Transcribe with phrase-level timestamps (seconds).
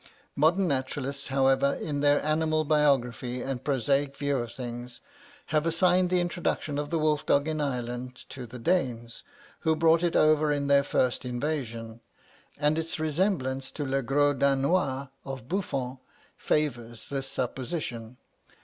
[0.35, 4.99] Modern naturalists, however, in their animal biography and prosaic view of things,
[5.53, 9.21] have assigned the introduction of the wolf dog in Ireland to the Danes,
[9.59, 12.01] who brought it over in their first invasion;
[12.57, 15.99] and its resemblance to 'Le gros Danois' of Buffon
[16.35, 18.17] favours the supposition.